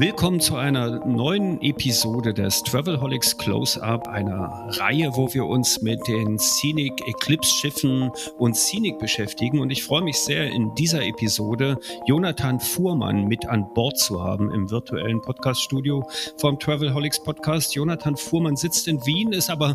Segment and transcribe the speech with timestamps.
[0.00, 6.38] Willkommen zu einer neuen Episode des Travelholics Close-Up, einer Reihe, wo wir uns mit den
[6.38, 9.58] Scenic Eclipse Schiffen und Scenic beschäftigen.
[9.58, 14.52] Und ich freue mich sehr, in dieser Episode Jonathan Fuhrmann mit an Bord zu haben
[14.52, 17.74] im virtuellen Podcaststudio vom Travelholics Podcast.
[17.74, 19.74] Jonathan Fuhrmann sitzt in Wien, ist aber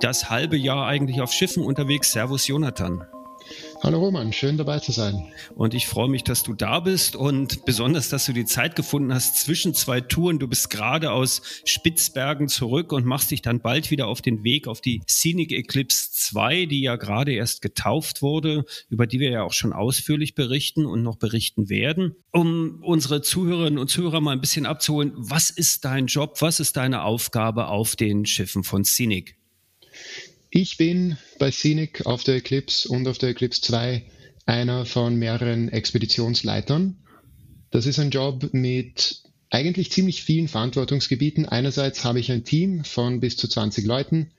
[0.00, 2.12] das halbe Jahr eigentlich auf Schiffen unterwegs.
[2.12, 3.06] Servus, Jonathan.
[3.84, 5.24] Hallo Roman, schön dabei zu sein.
[5.56, 9.12] Und ich freue mich, dass du da bist und besonders, dass du die Zeit gefunden
[9.12, 10.38] hast zwischen zwei Touren.
[10.38, 14.68] Du bist gerade aus Spitzbergen zurück und machst dich dann bald wieder auf den Weg
[14.68, 19.42] auf die Scenic Eclipse 2, die ja gerade erst getauft wurde, über die wir ja
[19.42, 22.14] auch schon ausführlich berichten und noch berichten werden.
[22.30, 26.76] Um unsere Zuhörerinnen und Zuhörer mal ein bisschen abzuholen, was ist dein Job, was ist
[26.76, 29.41] deine Aufgabe auf den Schiffen von Scenic?
[30.54, 34.04] Ich bin bei Scenic auf der Eclipse und auf der Eclipse 2
[34.44, 36.98] einer von mehreren Expeditionsleitern.
[37.70, 41.46] Das ist ein Job mit eigentlich ziemlich vielen Verantwortungsgebieten.
[41.46, 44.30] Einerseits habe ich ein Team von bis zu 20 Leuten,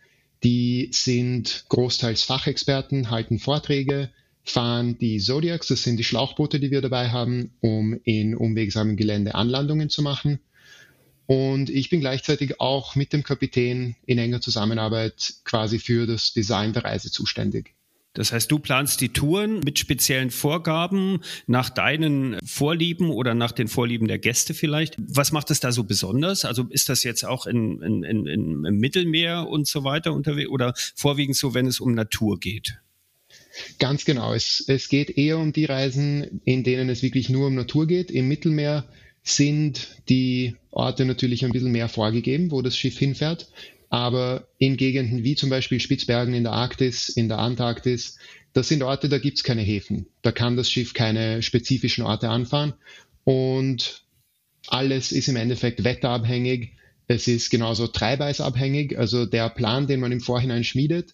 [0.44, 4.12] die sind großteils Fachexperten, halten Vorträge,
[4.44, 9.34] fahren die Zodiacs, das sind die Schlauchboote, die wir dabei haben, um in unwegsamem Gelände
[9.34, 10.42] Anlandungen zu machen.
[11.26, 16.74] Und ich bin gleichzeitig auch mit dem Kapitän in enger Zusammenarbeit quasi für das Design
[16.74, 17.74] der Reise zuständig.
[18.16, 23.68] Das heißt, du planst die Touren mit speziellen Vorgaben nach deinen Vorlieben oder nach den
[23.68, 24.96] Vorlieben der Gäste vielleicht.
[25.00, 26.46] Was macht es da so besonders?
[26.46, 30.74] Also ist das jetzt auch in, in, in, im Mittelmeer und so weiter unterwegs oder
[30.96, 32.78] vorwiegend so, wenn es um Natur geht?
[33.80, 34.34] Ganz genau.
[34.34, 38.12] Es, es geht eher um die Reisen, in denen es wirklich nur um Natur geht.
[38.12, 38.86] Im Mittelmeer
[39.24, 43.50] sind die Orte natürlich ein bisschen mehr vorgegeben, wo das Schiff hinfährt.
[43.90, 48.18] Aber in Gegenden wie zum Beispiel Spitzbergen in der Arktis, in der Antarktis,
[48.52, 50.08] das sind Orte, da gibt's keine Häfen.
[50.22, 52.74] Da kann das Schiff keine spezifischen Orte anfahren.
[53.24, 54.04] Und
[54.68, 56.74] alles ist im Endeffekt wetterabhängig.
[57.08, 58.98] Es ist genauso treibeisabhängig.
[58.98, 61.14] Also der Plan, den man im Vorhinein schmiedet,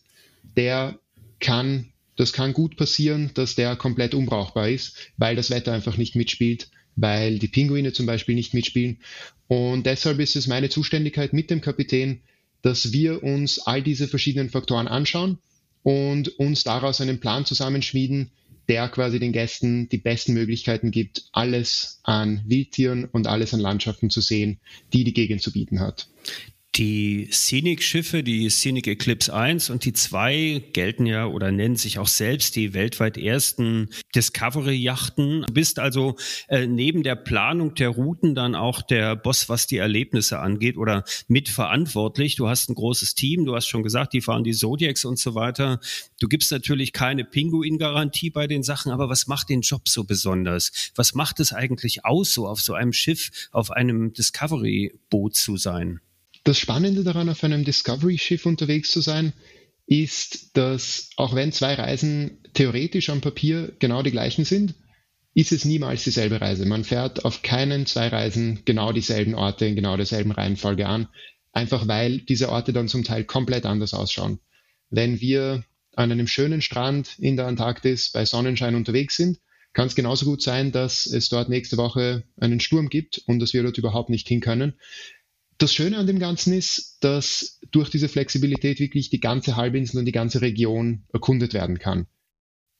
[0.58, 1.00] der
[1.40, 6.16] kann, das kann gut passieren, dass der komplett unbrauchbar ist, weil das Wetter einfach nicht
[6.16, 9.00] mitspielt weil die Pinguine zum Beispiel nicht mitspielen.
[9.48, 12.22] Und deshalb ist es meine Zuständigkeit mit dem Kapitän,
[12.62, 15.40] dass wir uns all diese verschiedenen Faktoren anschauen
[15.84, 18.32] und uns daraus einen Plan zusammenschmieden,
[18.68, 24.12] der quasi den Gästen die besten Möglichkeiten gibt, alles an Wildtieren und alles an Landschaften
[24.12, 24.60] zu sehen,
[24.94, 26.08] die die Gegend zu bieten hat.
[26.80, 32.08] Die Scenic-Schiffe, die Scenic Eclipse 1 und die 2 gelten ja oder nennen sich auch
[32.08, 35.44] selbst die weltweit ersten Discovery-Yachten.
[35.46, 36.16] Du bist also
[36.48, 41.04] äh, neben der Planung der Routen dann auch der Boss, was die Erlebnisse angeht oder
[41.28, 42.38] mitverantwortlich.
[42.38, 45.36] Du hast ein großes Team, du hast schon gesagt, die fahren die Zodiacs und so
[45.36, 45.82] weiter.
[46.22, 50.94] Du gibst natürlich keine Pinguin-Garantie bei den Sachen, aber was macht den Job so besonders?
[50.96, 56.00] Was macht es eigentlich aus, so auf so einem Schiff, auf einem Discovery-Boot zu sein?
[56.50, 59.34] Das Spannende daran, auf einem Discovery-Schiff unterwegs zu sein,
[59.86, 64.74] ist, dass auch wenn zwei Reisen theoretisch am Papier genau die gleichen sind,
[65.36, 66.66] ist es niemals dieselbe Reise.
[66.66, 71.08] Man fährt auf keinen zwei Reisen genau dieselben Orte in genau derselben Reihenfolge an,
[71.52, 74.40] einfach weil diese Orte dann zum Teil komplett anders ausschauen.
[74.90, 75.64] Wenn wir
[75.96, 79.38] an einem schönen Strand in der Antarktis bei Sonnenschein unterwegs sind,
[79.74, 83.54] kann es genauso gut sein, dass es dort nächste Woche einen Sturm gibt und dass
[83.54, 84.74] wir dort überhaupt nicht hin können.
[85.60, 90.06] Das Schöne an dem Ganzen ist, dass durch diese Flexibilität wirklich die ganze Halbinsel und
[90.06, 92.08] die ganze Region erkundet werden kann.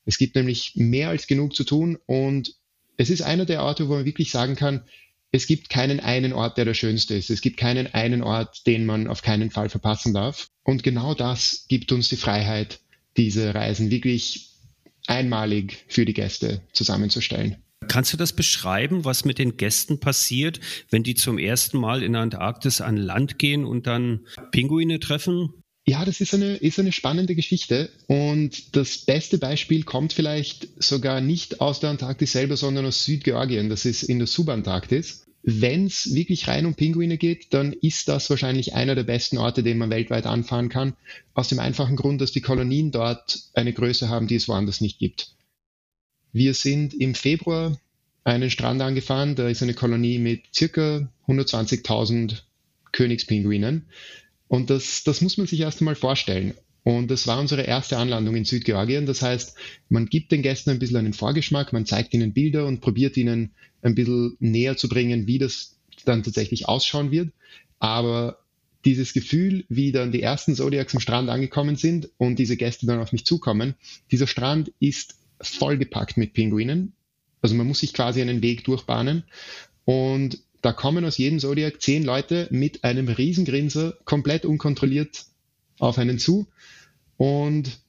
[0.06, 2.56] Es gibt nämlich mehr als genug zu tun und
[2.96, 4.86] es ist einer der Orte, wo man wirklich sagen kann,
[5.32, 7.30] es gibt keinen einen Ort, der der schönste ist.
[7.30, 10.50] Es gibt keinen einen Ort, den man auf keinen Fall verpassen darf.
[10.64, 12.80] Und genau das gibt uns die Freiheit,
[13.18, 14.54] diese Reisen wirklich
[15.06, 17.58] einmalig für die Gäste zusammenzustellen.
[17.90, 20.60] Kannst du das beschreiben, was mit den Gästen passiert,
[20.92, 24.22] wenn die zum ersten Mal in der Antarktis an Land gehen und dann
[24.52, 25.50] Pinguine treffen?
[25.88, 27.90] Ja, das ist eine, ist eine spannende Geschichte.
[28.06, 33.70] Und das beste Beispiel kommt vielleicht sogar nicht aus der Antarktis selber, sondern aus Südgeorgien.
[33.70, 35.26] Das ist in der Subantarktis.
[35.42, 39.64] Wenn es wirklich rein um Pinguine geht, dann ist das wahrscheinlich einer der besten Orte,
[39.64, 40.94] den man weltweit anfahren kann.
[41.34, 45.00] Aus dem einfachen Grund, dass die Kolonien dort eine Größe haben, die es woanders nicht
[45.00, 45.34] gibt.
[46.32, 47.78] Wir sind im Februar
[48.24, 52.42] einen Strand angefahren, da ist eine Kolonie mit circa 120.000
[52.92, 53.86] Königspinguinen.
[54.48, 56.54] Und das, das muss man sich erst einmal vorstellen.
[56.84, 59.06] Und das war unsere erste Anlandung in Südgeorgien.
[59.06, 59.56] Das heißt,
[59.90, 63.52] man gibt den Gästen ein bisschen einen Vorgeschmack, man zeigt ihnen Bilder und probiert ihnen
[63.82, 67.30] ein bisschen näher zu bringen, wie das dann tatsächlich ausschauen wird.
[67.80, 68.40] Aber
[68.86, 73.00] dieses Gefühl, wie dann die ersten Zodiacs am Strand angekommen sind und diese Gäste dann
[73.00, 73.76] auf mich zukommen,
[74.12, 76.94] dieser Strand ist vollgepackt mit Pinguinen.
[77.42, 79.24] Also man muss sich quasi einen Weg durchbahnen.
[79.86, 85.26] Und da kommen aus jedem Zodiac zehn Leute mit einem Riesengrinser komplett unkontrolliert
[85.80, 86.48] auf einen zu.
[87.18, 87.80] Und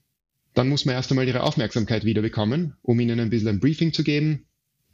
[0.55, 3.93] dann muss man erst einmal ihre Aufmerksamkeit wieder bekommen, um ihnen ein bisschen ein Briefing
[3.93, 4.46] zu geben,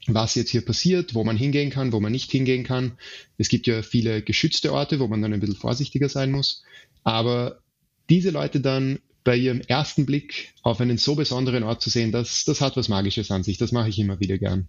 [0.06, 2.98] was jetzt hier passiert, wo man hingehen kann, wo man nicht hingehen kann.
[3.38, 6.62] Es gibt ja viele geschützte Orte, wo man dann ein bisschen vorsichtiger sein muss.
[7.04, 7.60] Aber
[8.08, 12.44] diese Leute dann bei ihrem ersten Blick auf einen so besonderen Ort zu sehen, das,
[12.44, 13.58] das hat was Magisches an sich.
[13.58, 14.68] Das mache ich immer wieder gern.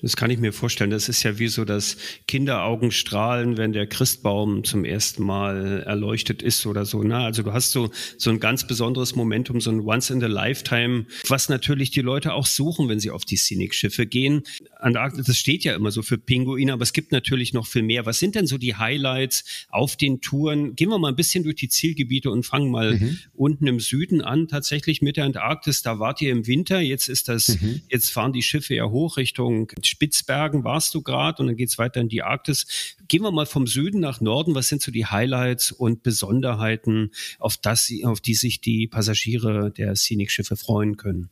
[0.00, 0.90] Das kann ich mir vorstellen.
[0.90, 1.96] Das ist ja wie so das
[2.28, 7.02] Kinderaugenstrahlen, wenn der Christbaum zum ersten Mal erleuchtet ist oder so.
[7.02, 7.16] Ne?
[7.16, 11.06] Also du hast so, so ein ganz besonderes Momentum, so ein Once in a Lifetime,
[11.26, 14.44] was natürlich die Leute auch suchen, wenn sie auf die Scenic-Schiffe gehen.
[14.78, 18.06] Antarktis, das steht ja immer so für Pinguine, aber es gibt natürlich noch viel mehr.
[18.06, 20.76] Was sind denn so die Highlights auf den Touren?
[20.76, 23.18] Gehen wir mal ein bisschen durch die Zielgebiete und fangen mal mhm.
[23.34, 25.82] unten im Süden an, tatsächlich mit der Antarktis.
[25.82, 26.78] Da wart ihr im Winter.
[26.78, 27.80] Jetzt ist das, mhm.
[27.88, 31.78] jetzt fahren die Schiffe ja hoch Richtung Spitzbergen warst du gerade und dann geht es
[31.78, 32.66] weiter in die Arktis.
[33.08, 34.54] Gehen wir mal vom Süden nach Norden.
[34.54, 39.96] Was sind so die Highlights und Besonderheiten, auf, das, auf die sich die Passagiere der
[39.96, 41.30] Scenic-Schiffe freuen können?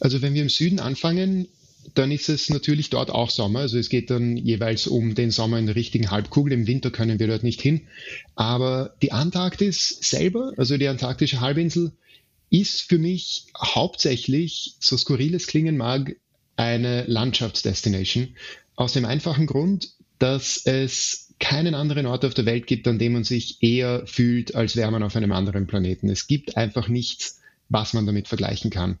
[0.00, 1.48] Also wenn wir im Süden anfangen,
[1.94, 3.60] dann ist es natürlich dort auch Sommer.
[3.60, 6.52] Also es geht dann jeweils um den Sommer in der richtigen Halbkugel.
[6.52, 7.82] Im Winter können wir dort nicht hin.
[8.34, 11.92] Aber die Antarktis selber, also die antarktische Halbinsel,
[12.50, 16.16] ist für mich hauptsächlich, so skurril es klingen mag,
[16.58, 18.28] eine Landschaftsdestination.
[18.74, 23.12] Aus dem einfachen Grund, dass es keinen anderen Ort auf der Welt gibt, an dem
[23.12, 26.10] man sich eher fühlt, als wäre man auf einem anderen Planeten.
[26.10, 28.98] Es gibt einfach nichts, was man damit vergleichen kann.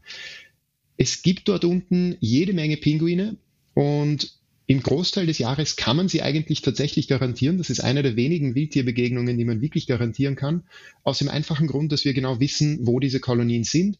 [0.96, 3.36] Es gibt dort unten jede Menge Pinguine
[3.74, 4.32] und
[4.66, 7.58] im Großteil des Jahres kann man sie eigentlich tatsächlich garantieren.
[7.58, 10.64] Das ist eine der wenigen Wildtierbegegnungen, die man wirklich garantieren kann.
[11.02, 13.98] Aus dem einfachen Grund, dass wir genau wissen, wo diese Kolonien sind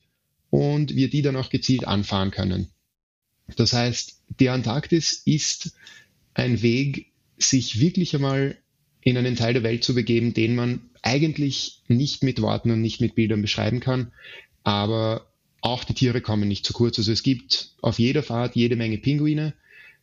[0.51, 2.69] und wir die dann auch gezielt anfahren können.
[3.57, 5.75] Das heißt, die Antarktis ist
[6.35, 7.07] ein Weg,
[7.39, 8.57] sich wirklich einmal
[9.01, 13.01] in einen Teil der Welt zu begeben, den man eigentlich nicht mit Worten und nicht
[13.01, 14.13] mit Bildern beschreiben kann.
[14.65, 15.27] Aber
[15.61, 16.99] auch die Tiere kommen nicht zu kurz.
[16.99, 19.55] Also es gibt auf jeder Fahrt jede Menge Pinguine.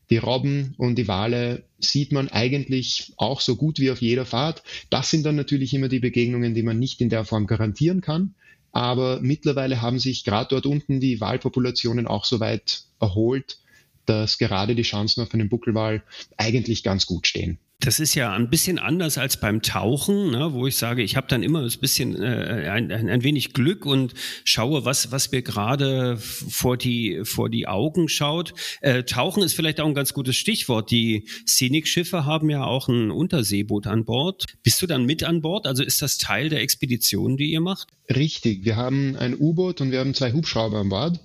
[0.10, 4.64] Die Robben und die Wale sieht man eigentlich auch so gut wie auf jeder Fahrt.
[4.90, 8.36] Das sind dann natürlich immer die Begegnungen, die man nicht in der Form garantieren kann.
[8.76, 13.60] Aber mittlerweile haben sich gerade dort unten die Wahlpopulationen auch so weit erholt,
[14.06, 16.04] dass gerade die Chancen auf einen Buckelwal
[16.36, 17.58] eigentlich ganz gut stehen.
[17.80, 21.28] Das ist ja ein bisschen anders als beim Tauchen, ne, wo ich sage, ich habe
[21.28, 24.14] dann immer ein bisschen äh, ein, ein, wenig Glück und
[24.46, 28.54] schaue, was, was mir gerade vor die, vor die Augen schaut.
[28.82, 30.90] Äh, Tauchen ist vielleicht auch ein ganz gutes Stichwort.
[30.90, 34.46] Die Scenic-Schiffe haben ja auch ein Unterseeboot an Bord.
[34.64, 35.68] Bist du dann mit an Bord?
[35.68, 37.90] Also ist das Teil der Expedition, die ihr macht?
[38.10, 38.64] Richtig.
[38.64, 41.20] Wir haben ein U-Boot und wir haben zwei Hubschrauber an Bord.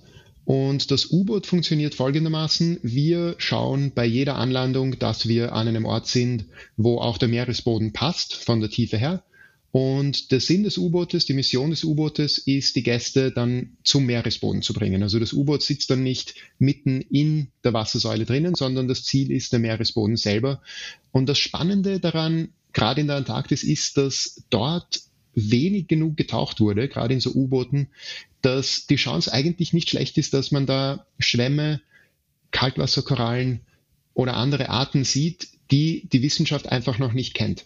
[0.45, 2.79] Und das U-Boot funktioniert folgendermaßen.
[2.81, 6.45] Wir schauen bei jeder Anlandung, dass wir an einem Ort sind,
[6.77, 9.23] wo auch der Meeresboden passt von der Tiefe her.
[9.71, 14.61] Und der Sinn des U-Bootes, die Mission des U-Bootes ist, die Gäste dann zum Meeresboden
[14.61, 15.01] zu bringen.
[15.01, 19.53] Also das U-Boot sitzt dann nicht mitten in der Wassersäule drinnen, sondern das Ziel ist
[19.53, 20.61] der Meeresboden selber.
[21.11, 26.89] Und das Spannende daran, gerade in der Antarktis, ist, dass dort wenig genug getaucht wurde,
[26.89, 27.87] gerade in so U-Booten,
[28.41, 31.81] dass die Chance eigentlich nicht schlecht ist, dass man da Schwämme,
[32.51, 33.61] Kaltwasserkorallen
[34.13, 37.65] oder andere Arten sieht, die die Wissenschaft einfach noch nicht kennt.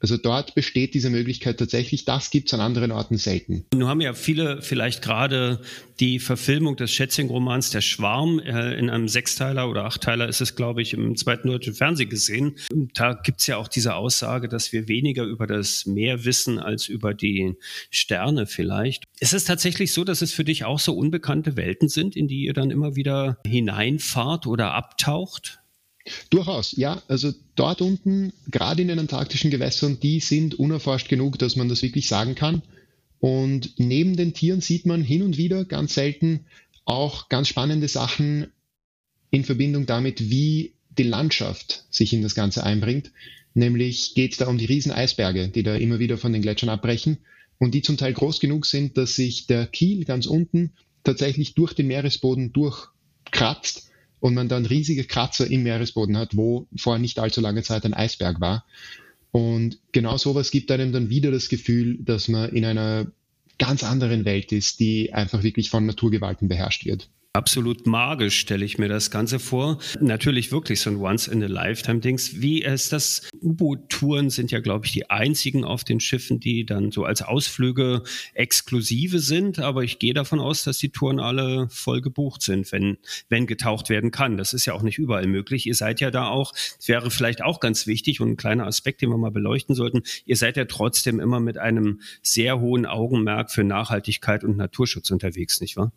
[0.00, 2.04] Also dort besteht diese Möglichkeit tatsächlich.
[2.04, 3.64] Das gibt es an anderen Orten selten.
[3.74, 5.60] Nun haben ja viele vielleicht gerade
[6.00, 10.82] die Verfilmung des Schätzing-Romans Der Schwarm äh, in einem Sechsteiler oder Achtteiler ist es, glaube
[10.82, 12.56] ich, im zweiten deutschen Fernsehen gesehen.
[12.94, 16.88] Da gibt es ja auch diese Aussage, dass wir weniger über das Meer wissen als
[16.88, 17.54] über die
[17.90, 19.04] Sterne vielleicht.
[19.20, 22.44] Ist es tatsächlich so, dass es für dich auch so unbekannte Welten sind, in die
[22.44, 25.60] ihr dann immer wieder hineinfahrt oder abtaucht?
[26.30, 27.02] Durchaus, ja.
[27.08, 31.82] Also dort unten, gerade in den antarktischen Gewässern, die sind unerforscht genug, dass man das
[31.82, 32.62] wirklich sagen kann.
[33.18, 36.46] Und neben den Tieren sieht man hin und wieder ganz selten
[36.84, 38.48] auch ganz spannende Sachen
[39.30, 43.10] in Verbindung damit, wie die Landschaft sich in das Ganze einbringt.
[43.54, 47.18] Nämlich geht es da um die Rieseneisberge, die da immer wieder von den Gletschern abbrechen
[47.58, 50.72] und die zum Teil groß genug sind, dass sich der Kiel ganz unten
[51.04, 56.98] tatsächlich durch den Meeresboden durchkratzt und man dann riesige Kratzer im Meeresboden hat, wo vor
[56.98, 58.64] nicht allzu langer Zeit ein Eisberg war.
[59.30, 63.06] Und genau sowas gibt einem dann wieder das Gefühl, dass man in einer
[63.58, 67.08] ganz anderen Welt ist, die einfach wirklich von Naturgewalten beherrscht wird.
[67.36, 69.76] Absolut magisch stelle ich mir das Ganze vor.
[70.00, 72.40] Natürlich wirklich so ein Once-in-a-Lifetime-Dings.
[72.40, 73.28] Wie ist das?
[73.42, 78.04] U-Boot-Touren sind ja, glaube ich, die einzigen auf den Schiffen, die dann so als Ausflüge
[78.32, 79.58] exklusive sind.
[79.58, 82.96] Aber ich gehe davon aus, dass die Touren alle voll gebucht sind, wenn,
[83.28, 84.38] wenn getaucht werden kann.
[84.38, 85.66] Das ist ja auch nicht überall möglich.
[85.66, 86.54] Ihr seid ja da auch,
[86.86, 90.04] wäre vielleicht auch ganz wichtig und ein kleiner Aspekt, den wir mal beleuchten sollten.
[90.24, 95.60] Ihr seid ja trotzdem immer mit einem sehr hohen Augenmerk für Nachhaltigkeit und Naturschutz unterwegs,
[95.60, 95.92] nicht wahr?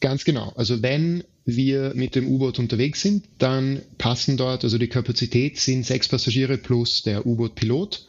[0.00, 0.52] Ganz genau.
[0.56, 5.84] Also wenn wir mit dem U-Boot unterwegs sind, dann passen dort, also die Kapazität sind
[5.84, 8.06] sechs Passagiere plus der U-Boot-Pilot,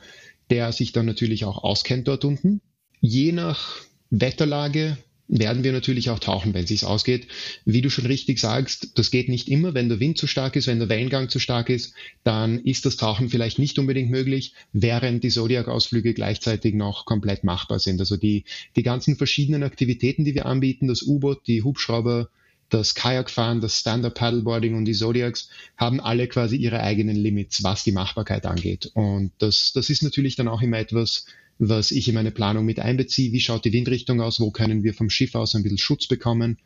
[0.50, 2.62] der sich dann natürlich auch auskennt dort unten.
[3.00, 4.98] Je nach Wetterlage
[5.30, 7.28] werden wir natürlich auch tauchen, wenn es sich ausgeht.
[7.64, 9.74] Wie du schon richtig sagst, das geht nicht immer.
[9.76, 11.94] Wenn der Wind zu stark ist, wenn der Wellengang zu stark ist,
[12.24, 17.80] dann ist das Tauchen vielleicht nicht unbedingt möglich, während die Zodiac-Ausflüge gleichzeitig noch komplett machbar
[17.80, 18.00] sind.
[18.00, 18.44] Also die,
[18.76, 22.30] die ganzen verschiedenen Aktivitäten, die wir anbieten, das U-Boot, die Hubschrauber,
[22.70, 27.84] das Kajakfahren, das Stand-Up Paddleboarding und die Zodiacs haben alle quasi ihre eigenen Limits, was
[27.84, 28.92] die Machbarkeit angeht.
[28.94, 31.26] Und das, das ist natürlich dann auch immer etwas,
[31.60, 33.34] was ich in meine Planung mit einbeziehe.
[33.34, 34.40] Wie schaut die Windrichtung aus?
[34.40, 36.58] Wo können wir vom Schiff aus ein bisschen Schutz bekommen?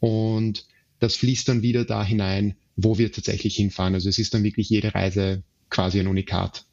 [0.00, 0.66] Und
[0.98, 3.94] das fließt dann wieder da hinein, wo wir tatsächlich hinfahren.
[3.94, 6.64] Also es ist dann wirklich jede Reise quasi ein Unikat.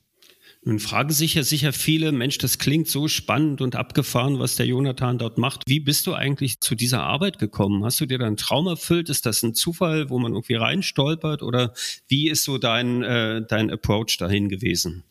[0.66, 4.66] Nun fragen sich ja sicher viele, Mensch, das klingt so spannend und abgefahren, was der
[4.66, 5.64] Jonathan dort macht.
[5.68, 7.86] Wie bist du eigentlich zu dieser Arbeit gekommen?
[7.86, 9.10] Hast du dir da einen Traum erfüllt?
[9.10, 11.44] Ist das ein Zufall, wo man irgendwie reinstolpert?
[11.44, 11.74] Oder
[12.10, 15.04] wie ist so dein, äh, dein Approach dahin gewesen?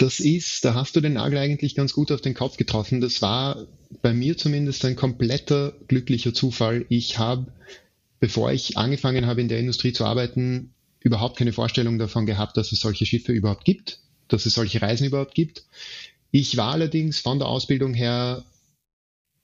[0.00, 3.02] Das ist, da hast du den Nagel eigentlich ganz gut auf den Kopf getroffen.
[3.02, 3.66] Das war
[4.00, 6.86] bei mir zumindest ein kompletter glücklicher Zufall.
[6.88, 7.52] Ich habe,
[8.18, 12.72] bevor ich angefangen habe in der Industrie zu arbeiten, überhaupt keine Vorstellung davon gehabt, dass
[12.72, 15.64] es solche Schiffe überhaupt gibt, dass es solche Reisen überhaupt gibt.
[16.30, 18.42] Ich war allerdings von der Ausbildung her,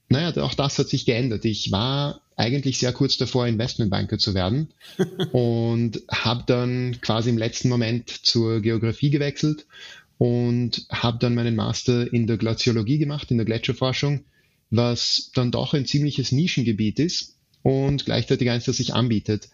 [0.08, 1.44] naja, auch das hat sich geändert.
[1.44, 4.72] Ich war eigentlich sehr kurz davor, Investmentbanker zu werden
[5.32, 9.66] und habe dann quasi im letzten Moment zur Geografie gewechselt
[10.18, 14.24] und habe dann meinen Master in der Glaziologie gemacht, in der Gletscherforschung,
[14.70, 19.48] was dann doch ein ziemliches Nischengebiet ist und gleichzeitig eins, das sich anbietet.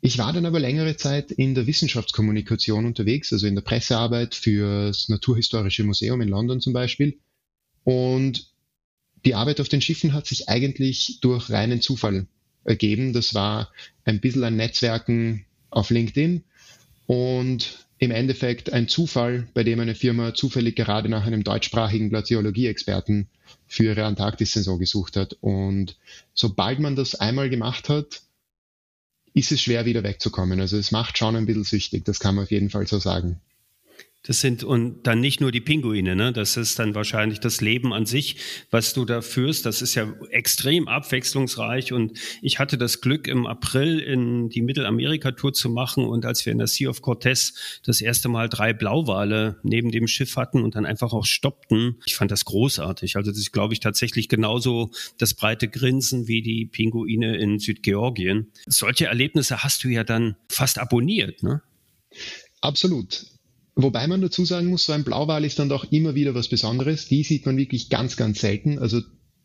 [0.00, 4.88] Ich war dann aber längere Zeit in der Wissenschaftskommunikation unterwegs, also in der Pressearbeit für
[4.88, 7.18] das Naturhistorische Museum in London zum Beispiel.
[7.84, 8.52] Und
[9.24, 12.26] die Arbeit auf den Schiffen hat sich eigentlich durch reinen Zufall
[12.64, 13.14] ergeben.
[13.14, 13.72] Das war
[14.04, 16.44] ein bisschen ein Netzwerken auf LinkedIn
[17.06, 23.28] und im Endeffekt ein Zufall, bei dem eine Firma zufällig gerade nach einem deutschsprachigen Glaziologie-Experten
[23.66, 25.36] für ihre Antarktis-Saison gesucht hat.
[25.40, 25.96] Und
[26.34, 28.22] sobald man das einmal gemacht hat,
[29.32, 30.60] ist es schwer wieder wegzukommen.
[30.60, 33.40] Also es macht schon ein bisschen süchtig, das kann man auf jeden Fall so sagen.
[34.26, 36.32] Das sind und dann nicht nur die Pinguine, ne?
[36.32, 38.36] Das ist dann wahrscheinlich das Leben an sich,
[38.70, 39.66] was du da führst.
[39.66, 45.52] Das ist ja extrem abwechslungsreich und ich hatte das Glück, im April in die Mittelamerika-Tour
[45.52, 49.60] zu machen und als wir in der Sea of Cortez das erste Mal drei Blauwale
[49.62, 53.16] neben dem Schiff hatten und dann einfach auch stoppten, ich fand das großartig.
[53.16, 58.50] Also das ist, glaube ich, tatsächlich genauso das breite Grinsen wie die Pinguine in Südgeorgien.
[58.66, 61.60] Solche Erlebnisse hast du ja dann fast abonniert, ne?
[62.62, 63.33] Absolut.
[63.76, 67.08] Wobei man dazu sagen muss, so ein Blauwal ist dann doch immer wieder was Besonderes.
[67.08, 68.78] Die sieht man wirklich ganz, ganz selten.
[68.78, 69.00] Also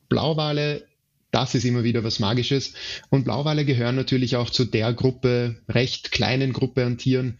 [0.07, 0.85] Blauwale,
[1.31, 2.73] das ist immer wieder was Magisches.
[3.09, 7.39] Und Blauwale gehören natürlich auch zu der Gruppe, recht kleinen Gruppe an Tieren,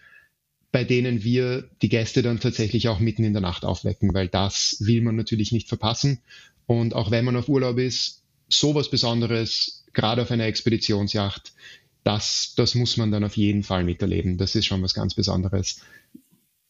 [0.72, 4.77] bei denen wir die Gäste dann tatsächlich auch mitten in der Nacht aufwecken, weil das
[4.79, 6.19] will man natürlich nicht verpassen.
[6.65, 11.53] Und auch wenn man auf Urlaub ist, sowas Besonderes, gerade auf einer Expeditionsjacht,
[12.03, 14.38] das, das muss man dann auf jeden Fall miterleben.
[14.38, 15.81] Das ist schon was ganz Besonderes.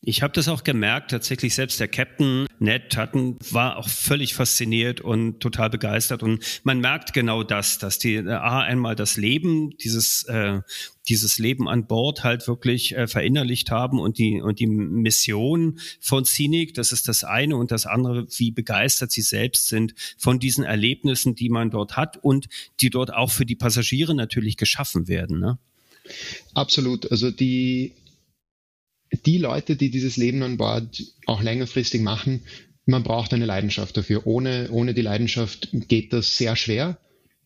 [0.01, 5.01] Ich habe das auch gemerkt, tatsächlich selbst der Captain Ned Tutton war auch völlig fasziniert
[5.01, 9.71] und total begeistert und man merkt genau das, dass die äh, A einmal das Leben,
[9.77, 10.61] dieses äh,
[11.09, 16.23] dieses Leben an Bord halt wirklich äh, verinnerlicht haben und die und die Mission von
[16.23, 20.63] Scenic, das ist das eine und das andere, wie begeistert sie selbst sind von diesen
[20.63, 22.47] Erlebnissen, die man dort hat und
[22.79, 25.39] die dort auch für die Passagiere natürlich geschaffen werden.
[25.39, 25.57] Ne?
[26.53, 27.11] Absolut.
[27.11, 27.93] Also die
[29.25, 32.41] die Leute, die dieses Leben an Bord auch längerfristig machen,
[32.85, 34.25] man braucht eine Leidenschaft dafür.
[34.25, 36.97] Ohne, ohne die Leidenschaft geht das sehr schwer.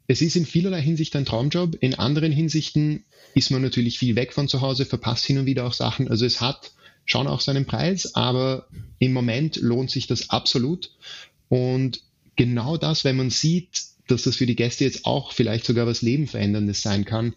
[0.08, 1.77] Es ist in vielerlei Hinsicht ein Traumjob.
[1.82, 3.05] In anderen Hinsichten
[3.36, 6.08] ist man natürlich viel weg von zu Hause, verpasst hin und wieder auch Sachen.
[6.08, 6.72] Also es hat
[7.05, 8.67] schon auch seinen Preis, aber
[9.00, 10.91] im Moment lohnt sich das absolut.
[11.50, 12.01] Und
[12.36, 16.01] genau das, wenn man sieht, dass das für die Gäste jetzt auch vielleicht sogar was
[16.01, 17.36] Lebenveränderndes sein kann,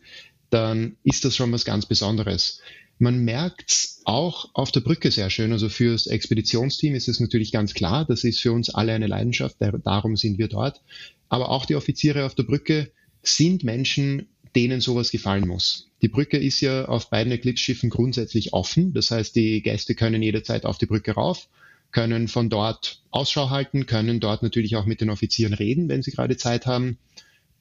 [0.51, 2.61] dann ist das schon was ganz Besonderes.
[2.99, 5.53] Man merkt es auch auf der Brücke sehr schön.
[5.53, 9.57] Also fürs Expeditionsteam ist es natürlich ganz klar, das ist für uns alle eine Leidenschaft,
[9.85, 10.81] darum sind wir dort.
[11.29, 12.91] Aber auch die Offiziere auf der Brücke
[13.23, 15.89] sind Menschen, denen sowas gefallen muss.
[16.01, 18.95] Die Brücke ist ja auf beiden Eclipse-Schiffen grundsätzlich offen.
[18.95, 21.49] Das heißt, die Gäste können jederzeit auf die Brücke rauf,
[21.91, 26.13] können von dort Ausschau halten, können dort natürlich auch mit den Offizieren reden, wenn sie
[26.13, 26.99] gerade Zeit haben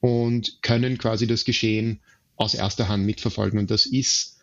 [0.00, 2.00] und können quasi das Geschehen
[2.36, 3.58] aus erster Hand mitverfolgen.
[3.58, 4.35] Und das ist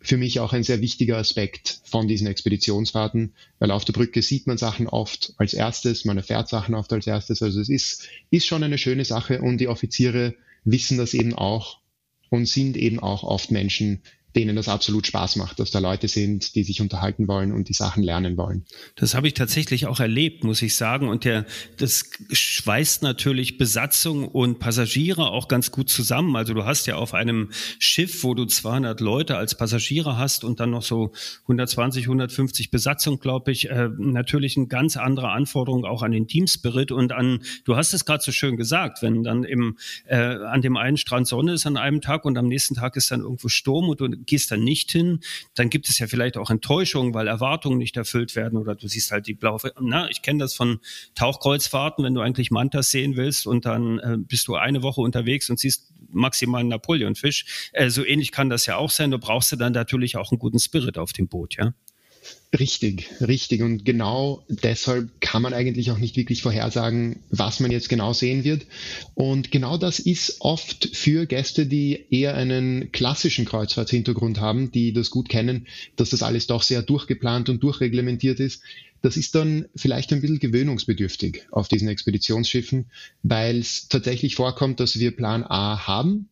[0.00, 4.46] für mich auch ein sehr wichtiger Aspekt von diesen Expeditionsfahrten, weil auf der Brücke sieht
[4.46, 7.42] man Sachen oft als erstes, man erfährt Sachen oft als erstes.
[7.42, 11.80] Also es ist, ist schon eine schöne Sache und die Offiziere wissen das eben auch
[12.30, 14.00] und sind eben auch oft Menschen,
[14.36, 17.72] denen das absolut Spaß macht, dass da Leute sind, die sich unterhalten wollen und die
[17.72, 18.64] Sachen lernen wollen.
[18.94, 21.08] Das habe ich tatsächlich auch erlebt, muss ich sagen.
[21.08, 21.46] Und der,
[21.78, 26.36] das schweißt natürlich Besatzung und Passagiere auch ganz gut zusammen.
[26.36, 30.60] Also du hast ja auf einem Schiff, wo du 200 Leute als Passagiere hast und
[30.60, 36.02] dann noch so 120, 150 Besatzung, glaube ich, äh, natürlich eine ganz andere Anforderung auch
[36.02, 39.76] an den Teamspirit und an, du hast es gerade so schön gesagt, wenn dann im,
[40.06, 43.10] äh, an dem einen Strand Sonne ist an einem Tag und am nächsten Tag ist
[43.10, 45.20] dann irgendwo Sturm und du gehst dann nicht hin,
[45.54, 49.10] dann gibt es ja vielleicht auch Enttäuschungen, weil Erwartungen nicht erfüllt werden oder du siehst
[49.10, 50.80] halt die blaue, na, ich kenne das von
[51.14, 55.50] Tauchkreuzfahrten, wenn du eigentlich Mantas sehen willst und dann äh, bist du eine Woche unterwegs
[55.50, 57.70] und siehst maximal einen Napoleonfisch.
[57.72, 59.10] Äh, so ähnlich kann das ja auch sein.
[59.10, 61.72] Du brauchst dann natürlich auch einen guten Spirit auf dem Boot, ja.
[62.58, 63.62] Richtig, richtig.
[63.62, 68.42] Und genau deshalb kann man eigentlich auch nicht wirklich vorhersagen, was man jetzt genau sehen
[68.42, 68.66] wird.
[69.14, 75.10] Und genau das ist oft für Gäste, die eher einen klassischen Kreuzfahrtshintergrund haben, die das
[75.10, 78.62] gut kennen, dass das alles doch sehr durchgeplant und durchreglementiert ist.
[79.00, 82.90] Das ist dann vielleicht ein bisschen gewöhnungsbedürftig auf diesen Expeditionsschiffen,
[83.22, 86.28] weil es tatsächlich vorkommt, dass wir Plan A haben,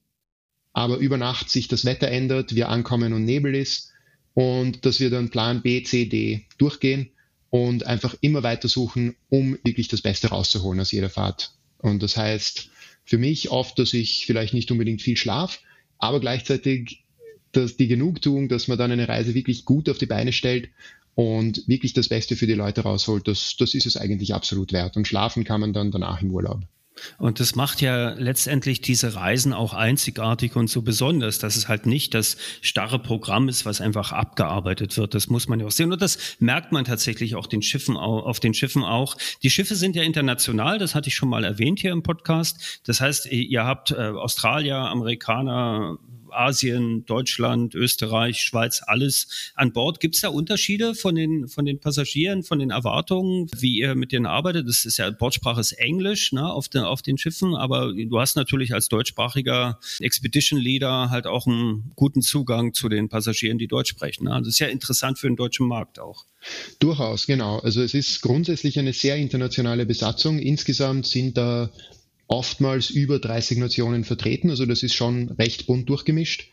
[0.72, 3.92] aber über Nacht sich das Wetter ändert, wir ankommen und Nebel ist
[4.34, 7.10] und dass wir dann Plan B, C, D durchgehen
[7.50, 11.52] und einfach immer weiter suchen, um wirklich das Beste rauszuholen aus jeder Fahrt.
[11.78, 12.70] Und das heißt
[13.04, 15.60] für mich oft, dass ich vielleicht nicht unbedingt viel schlaf,
[15.98, 17.04] aber gleichzeitig
[17.52, 20.68] dass die Genugtuung, dass man dann eine Reise wirklich gut auf die Beine stellt
[21.14, 24.96] und wirklich das Beste für die Leute rausholt, das, das ist es eigentlich absolut wert.
[24.96, 26.62] Und schlafen kann man dann danach im Urlaub.
[27.18, 31.86] Und das macht ja letztendlich diese Reisen auch einzigartig und so besonders, dass es halt
[31.86, 35.14] nicht das starre Programm ist, was einfach abgearbeitet wird.
[35.14, 35.92] Das muss man ja auch sehen.
[35.92, 39.16] Und das merkt man tatsächlich auch den Schiffen, auf den Schiffen auch.
[39.42, 42.80] Die Schiffe sind ja international, das hatte ich schon mal erwähnt hier im Podcast.
[42.84, 45.98] Das heißt, ihr habt äh, Australier, Amerikaner,
[46.30, 50.00] Asien, Deutschland, Österreich, Schweiz, alles an Bord.
[50.00, 54.12] Gibt es da Unterschiede von den, von den Passagieren, von den Erwartungen, wie ihr mit
[54.12, 54.68] denen arbeitet?
[54.68, 58.36] Das ist ja, Bordsprache ist Englisch ne, auf, den, auf den Schiffen, aber du hast
[58.36, 63.90] natürlich als deutschsprachiger Expedition Leader halt auch einen guten Zugang zu den Passagieren, die Deutsch
[63.90, 64.24] sprechen.
[64.24, 64.36] Ne?
[64.38, 66.24] Das ist ja interessant für den deutschen Markt auch.
[66.78, 67.58] Durchaus, genau.
[67.58, 70.38] Also es ist grundsätzlich eine sehr internationale Besatzung.
[70.38, 71.70] Insgesamt sind da
[72.28, 74.50] oftmals über 30 Nationen vertreten.
[74.50, 76.48] Also das ist schon recht bunt durchgemischt.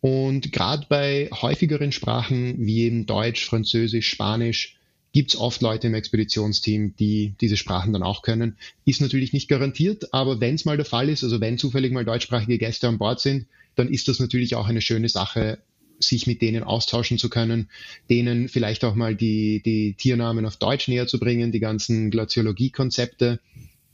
[0.00, 4.76] Und gerade bei häufigeren Sprachen wie eben Deutsch, Französisch, Spanisch
[5.12, 8.56] gibt es oft Leute im Expeditionsteam, die diese Sprachen dann auch können.
[8.84, 12.04] Ist natürlich nicht garantiert, aber wenn es mal der Fall ist, also wenn zufällig mal
[12.04, 15.58] deutschsprachige Gäste an Bord sind, dann ist das natürlich auch eine schöne Sache,
[15.98, 17.68] sich mit denen austauschen zu können,
[18.08, 23.40] denen vielleicht auch mal die, die Tiernamen auf Deutsch näher zu bringen, die ganzen Glaziologie-Konzepte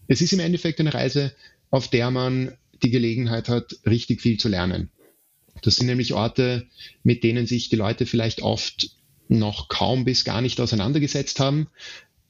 [0.08, 1.32] es ist im Endeffekt eine Reise,
[1.70, 4.90] auf der man die Gelegenheit hat, richtig viel zu lernen.
[5.62, 6.66] Das sind nämlich Orte,
[7.02, 8.90] mit denen sich die Leute vielleicht oft
[9.28, 11.68] noch kaum bis gar nicht auseinandergesetzt haben.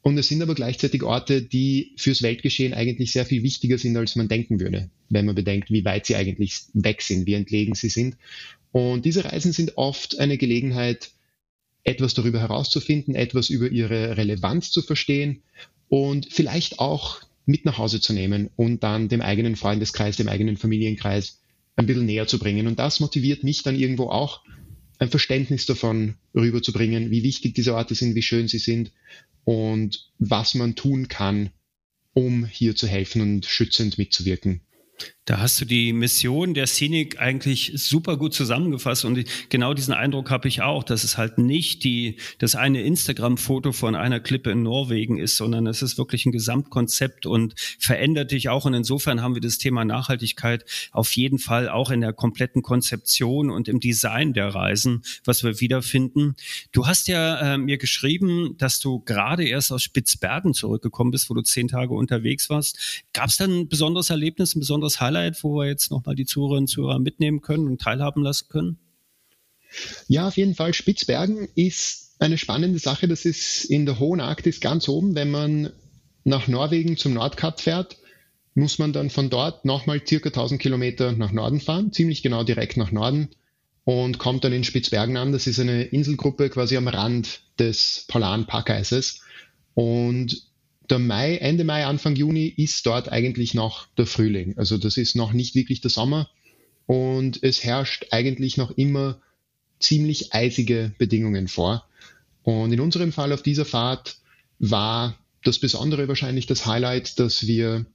[0.03, 4.15] Und es sind aber gleichzeitig Orte, die fürs Weltgeschehen eigentlich sehr viel wichtiger sind, als
[4.15, 7.89] man denken würde, wenn man bedenkt, wie weit sie eigentlich weg sind, wie entlegen sie
[7.89, 8.17] sind.
[8.71, 11.11] Und diese Reisen sind oft eine Gelegenheit,
[11.83, 15.43] etwas darüber herauszufinden, etwas über ihre Relevanz zu verstehen
[15.89, 20.57] und vielleicht auch mit nach Hause zu nehmen und dann dem eigenen Freundeskreis, dem eigenen
[20.57, 21.41] Familienkreis
[21.77, 22.67] ein bisschen näher zu bringen.
[22.67, 24.43] Und das motiviert mich dann irgendwo auch,
[24.99, 28.93] ein Verständnis davon rüberzubringen, wie wichtig diese Orte sind, wie schön sie sind
[29.45, 31.51] und was man tun kann,
[32.15, 34.63] um hier zu helfen und schützend mitzuwirken.
[35.27, 40.31] Da hast du die Mission der Scenic eigentlich super gut zusammengefasst und genau diesen Eindruck
[40.31, 44.63] habe ich auch, dass es halt nicht die, das eine Instagram-Foto von einer Klippe in
[44.63, 48.67] Norwegen ist, sondern es ist wirklich ein Gesamtkonzept und verändert dich auch.
[48.67, 53.51] Und insofern haben wir das Thema Nachhaltigkeit auf jeden Fall auch in der kompletten Konzeption
[53.51, 56.37] und im Design der Reisen, was wir wiederfinden.
[56.71, 61.35] Du hast ja äh, mir geschrieben, dass du gerade erst aus Spitzbergen zurückgekommen bist, wo
[61.35, 63.03] du zehn Tage unterwegs warst.
[63.13, 65.17] Gab es dann ein besonderes Erlebnis, ein besonderes Highlight?
[65.17, 68.79] Highlight, wo wir jetzt nochmal die Zuhörerinnen und Zuhörer mitnehmen können und teilhaben lassen können?
[70.09, 70.75] Ja, auf jeden Fall.
[70.75, 73.09] Spitzbergen ist eine spannende Sache.
[73.09, 75.15] Das ist in der hohen Arktis ganz oben.
[75.15, 75.73] Wenn man
[76.25, 77.97] nach Norwegen zum Nordkap fährt,
[78.55, 82.79] muss man dann von dort nochmal circa 1000 Kilometer nach Norden fahren, ziemlich genau direkt
[82.79, 83.29] nach Norden
[83.85, 85.33] und kommt dann in Spitzbergen an.
[85.33, 89.21] Das ist eine Inselgruppe quasi am Rand des polaren Packeises.
[89.75, 90.43] Und
[90.91, 94.57] der Mai, Ende Mai, Anfang Juni ist dort eigentlich noch der Frühling.
[94.57, 96.29] Also das ist noch nicht wirklich der Sommer
[96.87, 99.21] und es herrscht eigentlich noch immer
[99.79, 101.87] ziemlich eisige Bedingungen vor.
[102.43, 104.19] Und in unserem Fall auf dieser Fahrt
[104.59, 107.87] war das Besondere wahrscheinlich das Highlight, dass wir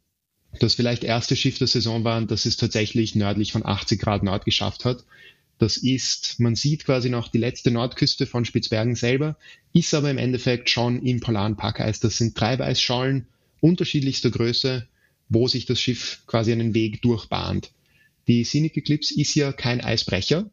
[0.60, 4.46] das vielleicht erste Schiff der Saison waren, das es tatsächlich nördlich von 80 Grad Nord
[4.46, 5.06] geschafft hat.
[5.62, 9.38] Das ist, man sieht quasi noch die letzte Nordküste von Spitzbergen selber,
[9.74, 12.00] ist aber im Endeffekt schon im polaren Packeis.
[12.00, 13.28] Das sind drei Weißschollen
[13.60, 14.88] unterschiedlichster Größe,
[15.30, 17.74] wo sich das Schiff quasi einen Weg durchbahnt.
[18.28, 20.50] Die Scenic Eclipse ist ja kein Eisbrecher.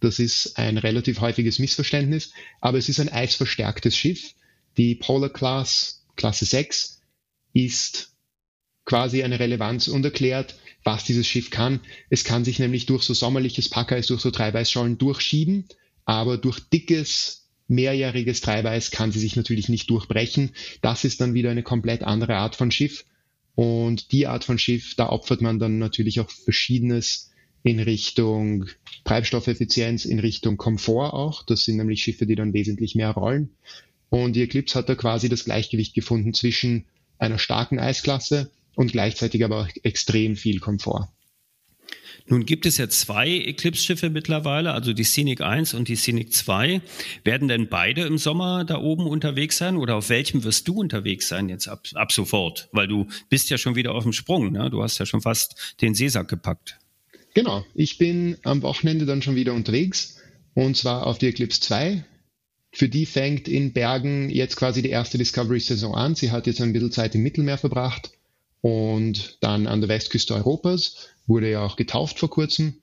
[0.00, 4.34] Das ist ein relativ häufiges Missverständnis, aber es ist ein eisverstärktes Schiff.
[4.76, 7.00] Die Polar Class, Klasse 6,
[7.54, 8.12] ist
[8.84, 11.80] quasi eine Relevanz und erklärt, was dieses Schiff kann.
[12.10, 15.66] Es kann sich nämlich durch so sommerliches Packeis, durch so Treibeißschollen durchschieben,
[16.04, 20.50] aber durch dickes, mehrjähriges Treibeiß kann sie sich natürlich nicht durchbrechen.
[20.80, 23.04] Das ist dann wieder eine komplett andere Art von Schiff.
[23.54, 27.30] Und die Art von Schiff, da opfert man dann natürlich auch Verschiedenes
[27.62, 28.66] in Richtung
[29.04, 31.44] Treibstoffeffizienz, in Richtung Komfort auch.
[31.44, 33.50] Das sind nämlich Schiffe, die dann wesentlich mehr rollen.
[34.08, 36.86] Und die Eclipse hat da quasi das Gleichgewicht gefunden zwischen
[37.18, 41.08] einer starken Eisklasse und gleichzeitig aber auch extrem viel Komfort.
[42.26, 46.80] Nun gibt es ja zwei Eclipse-Schiffe mittlerweile, also die Scenic 1 und die Scenic 2.
[47.24, 51.28] Werden denn beide im Sommer da oben unterwegs sein oder auf welchem wirst du unterwegs
[51.28, 52.68] sein jetzt ab, ab sofort?
[52.72, 54.70] Weil du bist ja schon wieder auf dem Sprung, ne?
[54.70, 56.78] du hast ja schon fast den Seesack gepackt.
[57.34, 60.18] Genau, ich bin am Wochenende dann schon wieder unterwegs
[60.54, 62.04] und zwar auf die Eclipse 2.
[62.74, 66.14] Für die fängt in Bergen jetzt quasi die erste Discovery-Saison an.
[66.14, 68.12] Sie hat jetzt ein bisschen Zeit im Mittelmeer verbracht
[68.62, 72.76] und dann an der Westküste Europas, wurde ja auch getauft vor kurzem.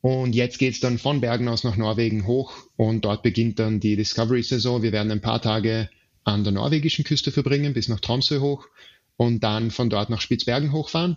[0.00, 3.96] Und jetzt geht's dann von Bergen aus nach Norwegen hoch und dort beginnt dann die
[3.96, 4.82] Discovery-Saison.
[4.82, 5.90] Wir werden ein paar Tage
[6.22, 8.68] an der norwegischen Küste verbringen, bis nach Tromsø hoch
[9.16, 11.16] und dann von dort nach Spitzbergen hochfahren,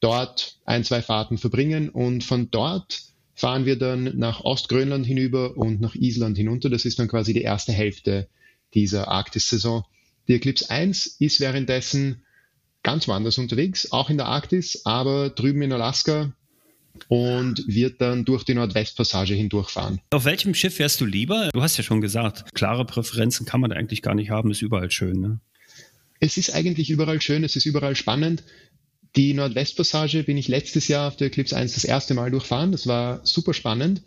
[0.00, 3.02] dort ein, zwei Fahrten verbringen und von dort
[3.34, 6.70] fahren wir dann nach Ostgrönland hinüber und nach Island hinunter.
[6.70, 8.28] Das ist dann quasi die erste Hälfte
[8.74, 9.84] dieser Arktis-Saison.
[10.26, 12.23] Die Eclipse 1 ist währenddessen
[12.84, 16.32] ganz woanders unterwegs, auch in der Arktis, aber drüben in Alaska
[17.08, 20.00] und wird dann durch die Nordwestpassage hindurchfahren.
[20.10, 21.50] Auf welchem Schiff wärst du lieber?
[21.52, 24.92] Du hast ja schon gesagt, klare Präferenzen kann man eigentlich gar nicht haben, ist überall
[24.92, 25.20] schön.
[25.20, 25.40] Ne?
[26.20, 28.44] Es ist eigentlich überall schön, es ist überall spannend.
[29.16, 32.72] Die Nordwestpassage bin ich letztes Jahr auf der Eclipse 1 das erste Mal durchfahren.
[32.72, 34.02] Das war super spannend.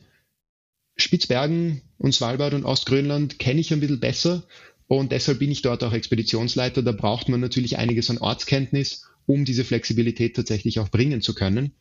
[0.97, 4.43] Spitzbergen und Svalbard und Ostgrönland kenne ich ein bisschen besser
[4.87, 6.81] und deshalb bin ich dort auch Expeditionsleiter.
[6.81, 11.71] Da braucht man natürlich einiges an Ortskenntnis, um diese Flexibilität tatsächlich auch bringen zu können.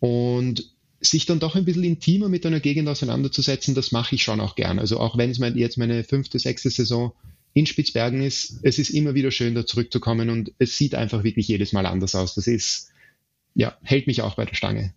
[0.00, 4.40] Und sich dann doch ein bisschen intimer mit einer Gegend auseinanderzusetzen, das mache ich schon
[4.40, 4.80] auch gern.
[4.80, 7.12] Also auch wenn es mein, jetzt meine fünfte, sechste Saison
[7.54, 11.46] in Spitzbergen ist, es ist immer wieder schön, da zurückzukommen und es sieht einfach wirklich
[11.46, 12.34] jedes Mal anders aus.
[12.34, 12.90] Das ist,
[13.54, 14.92] ja, hält mich auch bei der Stange.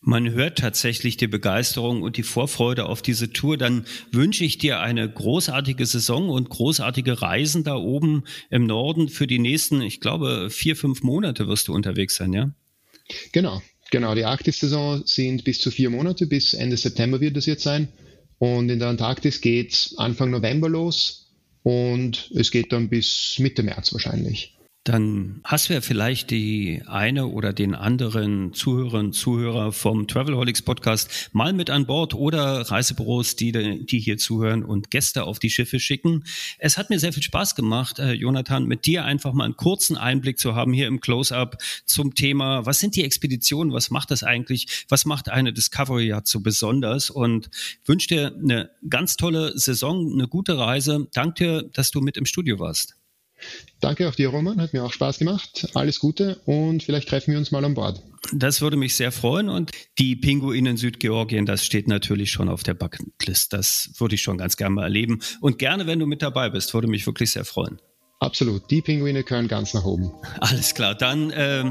[0.00, 3.56] Man hört tatsächlich die Begeisterung und die Vorfreude auf diese Tour.
[3.56, 9.26] Dann wünsche ich dir eine großartige Saison und großartige Reisen da oben im Norden für
[9.26, 12.52] die nächsten, ich glaube, vier, fünf Monate wirst du unterwegs sein, ja?
[13.32, 14.14] Genau, genau.
[14.14, 17.88] Die Arktis-Saison sind bis zu vier Monate, bis Ende September wird es jetzt sein.
[18.38, 23.92] Und in der Antarktis geht Anfang November los und es geht dann bis Mitte März
[23.92, 24.55] wahrscheinlich
[24.88, 31.30] dann hast du ja vielleicht die eine oder den anderen Zuhörerinnen Zuhörer vom Travelholics Podcast
[31.32, 33.50] mal mit an Bord oder Reisebüros, die,
[33.84, 36.22] die hier zuhören und Gäste auf die Schiffe schicken.
[36.58, 39.96] Es hat mir sehr viel Spaß gemacht, äh, Jonathan, mit dir einfach mal einen kurzen
[39.96, 44.22] Einblick zu haben hier im Close-Up zum Thema, was sind die Expeditionen, was macht das
[44.22, 47.50] eigentlich, was macht eine Discovery Yacht so besonders und
[47.84, 51.08] wünsche dir eine ganz tolle Saison, eine gute Reise.
[51.12, 52.96] Danke dir, dass du mit im Studio warst.
[53.80, 54.60] Danke auch dir, Roman.
[54.60, 55.68] Hat mir auch Spaß gemacht.
[55.74, 58.02] Alles Gute und vielleicht treffen wir uns mal an Bord.
[58.32, 59.48] Das würde mich sehr freuen.
[59.48, 63.52] Und die Pinguine in Südgeorgien, das steht natürlich schon auf der Bucketlist.
[63.52, 65.20] Das würde ich schon ganz gerne mal erleben.
[65.40, 67.80] Und gerne, wenn du mit dabei bist, würde mich wirklich sehr freuen.
[68.18, 68.70] Absolut.
[68.70, 70.10] Die Pinguine können ganz nach oben.
[70.40, 70.94] Alles klar.
[70.94, 71.64] Dann äh,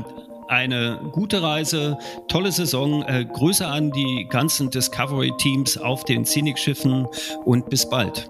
[0.48, 1.98] eine gute Reise,
[2.28, 3.04] tolle Saison.
[3.04, 7.08] Äh, Grüße an die ganzen Discovery-Teams auf den Scenic-Schiffen
[7.46, 8.30] und bis bald.